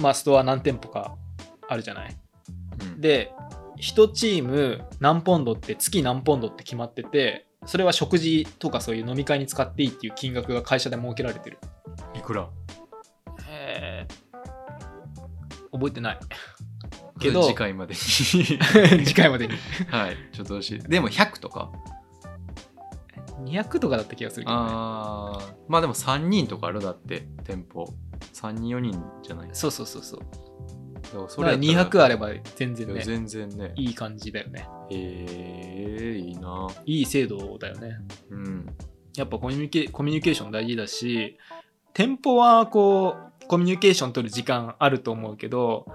[0.00, 1.16] まあストア何店舗か
[1.68, 2.16] あるじゃない？
[2.80, 3.00] うん。
[3.00, 3.32] で
[3.78, 11.58] 1チーム何ポンドって月何ポンドって決まっててそれは食事とかそういう飲み会に使っていいっていう金額が会社で設けられてる。
[12.14, 12.48] いくら？
[13.48, 14.22] えー
[15.74, 16.18] 覚えてない
[17.22, 17.98] けど次回までに。
[18.00, 19.54] 次回までに。
[19.88, 21.70] はいちょっと教えてでも100とか
[23.44, 25.54] ？200とかだった気がするけど、ね、あー。
[25.68, 27.92] まあでも3人とかあるだって店舗。
[28.34, 29.50] 3人4人じゃない？
[29.52, 30.20] そうそうそうそう。
[31.04, 33.72] そそれは200あれば全然ね全然ね。
[33.76, 34.66] いい感じだよね。
[34.90, 36.68] えー、いいな。
[36.86, 37.98] いい制度だよね。
[38.30, 38.66] うん。
[39.16, 41.36] やっぱコミュニケコミュニケーション大事だし
[41.92, 45.86] 店舗はこうコミュニケーション取る時間あると思うけど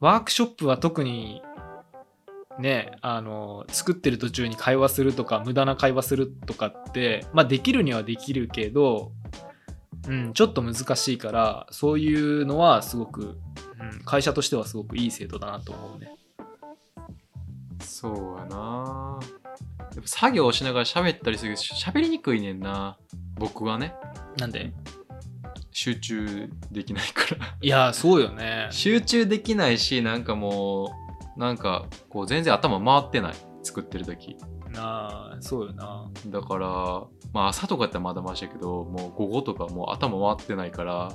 [0.00, 1.42] ワークショップは特に
[2.58, 9.12] ねあの作ってる途中に会話するとか無駄な会話するとかってまあできるにはできるけど、
[10.08, 13.38] うん、ちょっと難しいからそういうのはすごく、
[13.78, 16.12] うん、会社としてはすごくいい制度だなと思うね。
[17.80, 19.18] そうやな。
[19.78, 22.98] やっぱ作業をしながら喋ったりするけど喋りにくいねんな
[23.36, 23.94] 僕はね。
[24.38, 24.72] なんで？
[25.72, 27.56] 集中できないから。
[27.60, 28.68] いやそうよね。
[28.70, 30.92] 集中できないしなんかも
[31.36, 33.34] うなんかこう全然頭回ってない。
[33.62, 34.36] 作ってる時。
[34.70, 36.10] なあそうよな。
[36.26, 36.68] だから
[37.32, 41.12] まあ朝とかやったらまだましやけどもう午後とかもう頭回ってないから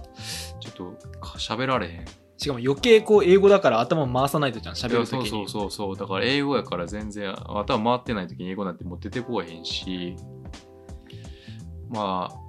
[0.59, 2.05] ちょっとか喋られへん。
[2.37, 5.29] しかも余計こう英語だから頭回さないとじゃん喋るときに。
[5.29, 10.15] そうそうそうだから英語やから全然頭回ってない時に英語なんてもう出てこえへんし。
[11.89, 12.44] まあ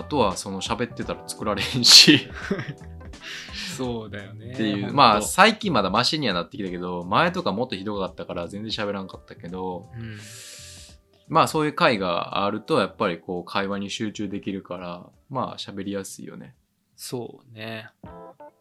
[0.00, 2.28] あとはその喋ってたら作られへんし。
[3.76, 4.52] そうだよね。
[4.52, 4.92] っていう。
[4.92, 10.18] まあ最近まだマシにはなってきたけど前とかもっとひどかったから全然喋らんかったけどうん。
[11.28, 16.54] まあそういう会があるとやっぱりこう会話に集中できるからまあ喋りやすいよね。
[16.96, 17.88] そうね。
[18.04, 18.08] っ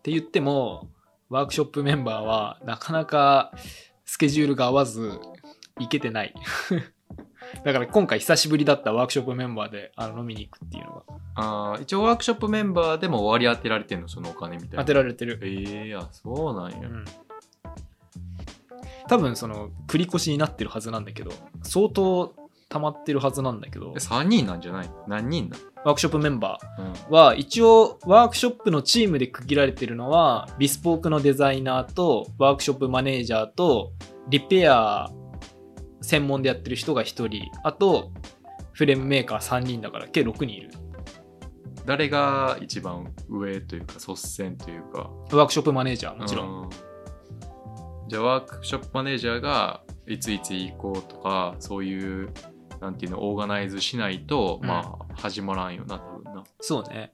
[0.04, 0.90] て言っても
[1.30, 3.54] ワークショップメンバーはなかなか
[4.06, 5.20] スケジュールが合わず
[5.80, 6.34] 行けてない
[7.64, 11.04] だから今回久しぶりだったワークショップメンバーであの飲みに行くっていうのが。
[11.36, 17.06] あー一応ワークショップメンバーでも割り当てられてんのそのお金みたいな当てられてる、ええあそうなんや、うん、
[19.08, 21.32] 多分その繰り越しになってるはずなんだけど
[21.64, 22.34] 相当
[22.68, 26.92] 溜まってるはずなんだけどえ3人なんじゃない何人だ、ワークショップメンバうん。
[26.92, 33.92] ーは一応ワークショップのチームで区切られてるのはビスポークのデザイナーとワークショップマネージャーと
[34.28, 35.10] リペア
[36.02, 37.52] 専門でやってる人が1人。
[37.64, 38.12] あと
[38.74, 40.72] フレームメーカー3人だから計6人いる。
[41.86, 45.10] 誰が一番上というか率先というか。
[45.32, 46.70] ワークショップマネージャーもちろん、うん。
[48.08, 52.30] じゃあワークショップマネージャーがいついつ行こうとかそういう
[52.80, 54.68] なんていうのオーガナイズしないと、うん。
[54.68, 56.44] まあ始まらんよな多分な。
[56.62, 57.12] そうね。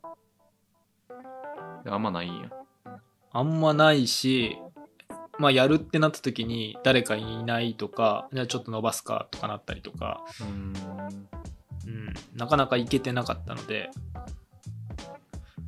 [1.83, 2.49] であんまないんや。
[3.31, 4.57] あんまないし
[5.39, 10.73] まあやるってなった時に誰かいないとかじゃあちょっと伸ばすかとかなったりとか、うーん。
[11.87, 13.89] うん、なかなかいけてなかったので。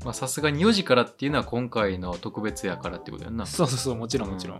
[0.03, 3.45] まあさすがに4時からっていうのは今回の特別やからってことやんな。
[3.45, 4.59] そうそうそうもちろんもちろん、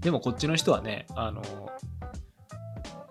[0.00, 1.42] でもこっちの人はねあの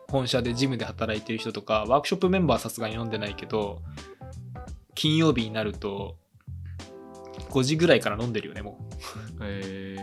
[0.10, 3.82] 本社でジムで働いてる人とかワークショップメンバーはさすがに飲んでないけど
[4.94, 6.18] 金曜日になると
[7.52, 8.80] 5時ぐらいから飲んでるよねも
[9.42, 9.98] え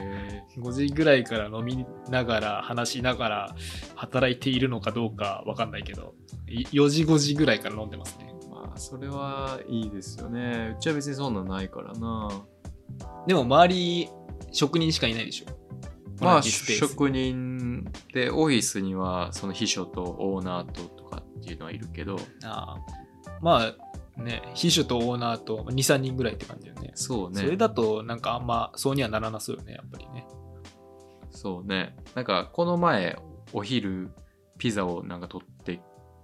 [0.56, 3.56] う5時ぐらいから飲みながら話しながら
[3.94, 6.14] 働いているのかどうかわかんないけど
[6.49, 8.34] い4時5時ぐらいから飲んでますね。
[8.42, 10.74] ー、まあそれはいいですよね。
[10.78, 12.30] うちは別にそんなんないからな。
[13.26, 14.09] でも周り
[14.53, 15.46] 職人しかいないでしょ。
[16.20, 22.16] まあ職人でオフィスにはその秘書とオーナーととかっていうのはいるけど。
[22.44, 22.99] ああ
[23.40, 23.74] まあ
[24.18, 26.92] ね秘書とオーナーと23人ぐらいって感じだよね。
[26.94, 27.40] そうね。
[27.40, 30.26] それだとなんかあんまそうにはならなそうよねやっぱりね。
[31.30, 31.96] そうね。
[32.14, 33.16] なんかこの前
[33.52, 34.10] お昼
[34.58, 35.80] ピザをなんか取って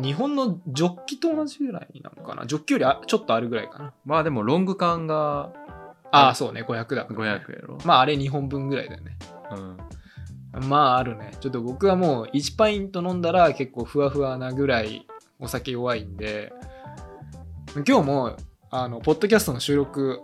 [0.00, 2.46] 日本のジョッキと同じぐらいなのかな？
[2.46, 3.92] ジョッキよりあちょっとあるぐらいかな。
[4.04, 5.52] まあでもロング缶が
[6.10, 9.18] ああ、そうね、500だ、500やろ、まああれ2本分ぐらいだよね。
[10.54, 11.32] うん、まああるね。
[11.40, 15.06] ちょっと僕はもう1パイント飲んだら結構ふわふわなぐらい
[15.40, 16.52] お酒弱いんで、
[17.74, 18.36] 今日も
[18.70, 20.20] あの、ポッドキャストの収録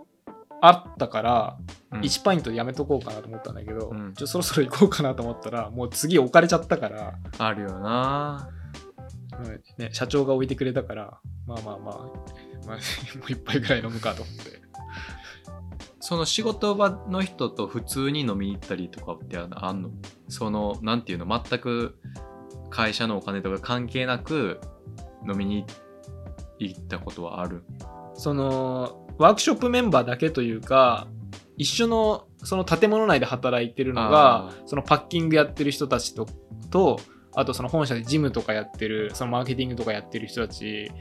[0.61, 1.57] あったから、
[1.91, 8.60] うん1パイントでやめとこうかなと思ったんだけど、うんちょそろそろ行こうかなと思ったら、もう次置かれちゃったから、あるよなうん
[9.77, 11.95] ね、社長が置いてくれたから、まあまあまあ、
[12.67, 12.75] まあ、
[13.17, 14.61] もう一杯ぐらい飲むかと思って。
[15.99, 19.91] その仕事場の人と普通に飲みに行ったりとかってああんの？
[20.29, 21.27] そのなんていうの？
[21.27, 21.99] 全く
[22.69, 24.59] 会社のお金とか関係なく
[25.29, 25.65] 飲みに
[26.57, 27.63] 行ったことはある？
[28.15, 31.07] その、ワークショップメンバーだけというか、
[31.57, 36.25] 一緒のその建物内で働いてるのがあ、そのパッキングやってる人たちと、
[36.71, 36.99] と
[37.33, 40.91] あとその本社でジムとかやってる、そのマーケティングとかやってる人たち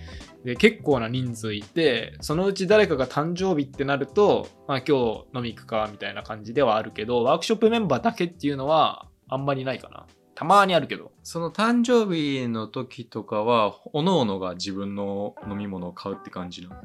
[0.44, 10.06] で結構な人数いて、そのうち誰かが誕生日ってなると、まあ今日飲み行くかみたいな感じではあるけど、ワークショップメンバーだけっていうのはあんまりないかな。
[10.34, 11.12] たまにあるけど。
[11.22, 16.76] その誕生日の時とかはおのおのが自分の飲み物を買うって感じなの？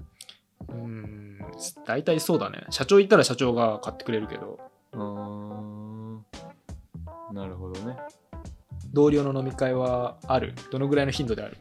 [0.67, 1.39] うーん、
[1.85, 2.65] 大体そうだね。
[2.71, 4.59] 社長行ったら社長が買ってくれるけど、
[4.91, 6.25] うーん
[7.31, 7.97] なるほどね
[8.95, 10.53] 同僚の飲み会はある？
[10.71, 11.57] どのぐらいの頻度である？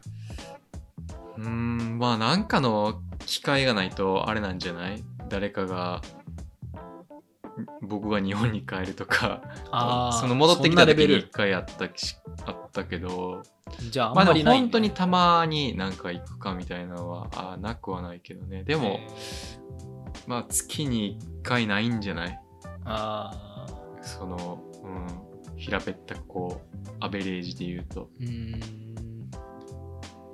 [1.37, 5.03] うーんまあなんかの機会がないとあれなんじゃない？
[5.27, 6.01] 誰かが
[7.81, 9.41] 僕が日本に帰るとか。
[10.19, 12.15] その戻ってきた時に一回あったし
[12.45, 13.43] あったけど。
[13.91, 18.63] じゃああんまあでもまりない、本当にたまになんか行くかみたいなのはあなくはないけどね。
[18.63, 19.01] でも、
[20.27, 22.39] まあ月に1回ないんじゃない？
[22.85, 23.67] あ
[24.01, 25.07] その、うん、
[25.65, 28.09] 平べったくこうアベレージで言うと。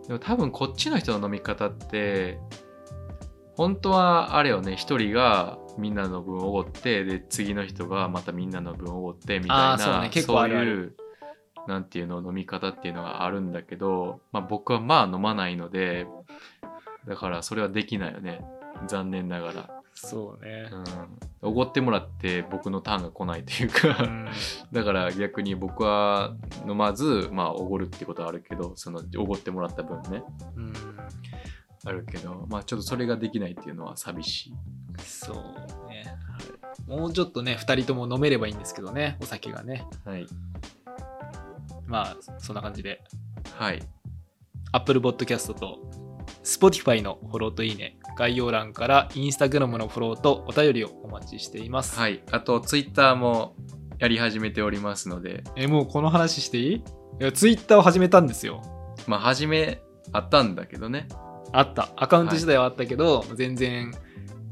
[0.07, 2.39] でも多分こっちの人の飲み方って
[3.55, 10.69] 本当はあれよね一人がみんなの分をおごってで次の人がまたみんなの分をおごってみたいなね結構あるある。
[10.69, 10.95] いう
[11.67, 16.07] なんていうの飲み方っていうのがあるんだけど、まあ、僕はまあ飲まないので
[17.07, 18.43] だからそれはできないよね
[18.87, 20.69] 残念ながらそうね。
[21.41, 21.49] うん。
[21.49, 24.27] おごってもらって僕のターンが来ないというか、うん。
[24.71, 26.35] だから逆に僕は
[26.67, 30.23] 飲まずまあおごるってことはあるけどそのおごってもらった分ね。
[30.55, 30.73] うん。
[31.83, 34.53] あるけどまあちょっとそれができないっていうのは寂しい。
[35.03, 36.15] そうね。
[36.87, 39.85] もうちょっとね2人とも飲めればいいんですけどねお酒がね。
[40.05, 40.25] はい。
[41.85, 43.03] まあそんな感じで。
[43.55, 43.81] はい。
[44.73, 45.79] Apple Podcast と
[46.43, 52.23] Spotify のフォローといいね概要欄から Instagram のフォローとお便りをお待ちしています、はい。
[52.31, 53.55] あと Twitter も
[53.99, 55.43] やり始めておりますので。
[55.55, 56.75] えもうこの話していい？
[56.75, 56.83] い
[57.19, 58.61] や Twitter を始めたんですよ。
[59.07, 61.07] まあ初めあったんだけどね。
[61.53, 61.89] あった。
[61.95, 63.91] アカウント自体はあったけど、全然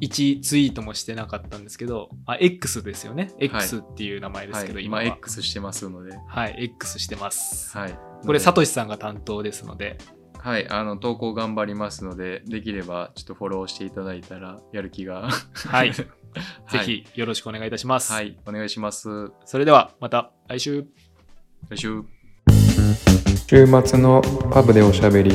[0.01, 3.31] 1ツイートもしてなかったんですけどあ X ですよね。
[3.39, 4.85] X っていう名前ですけど、はい。
[4.85, 6.17] 今今は X してますので。
[6.27, 7.99] はい X してます、はい。
[8.25, 9.97] これサトシさんが担当ですので
[10.41, 15.29] はいあの投稿頑張りますのでできればちょっとフォローしていただいたらやる気が
[15.67, 15.93] はい。
[15.93, 16.07] ぜ
[16.65, 16.85] はい。
[16.85, 19.31] ひよろしくお願いいたします、はいお願いします。
[19.45, 20.85] それではまた来週。
[21.69, 22.03] 来週。
[23.47, 24.21] 週末の
[24.51, 25.31] パブでおしゃべり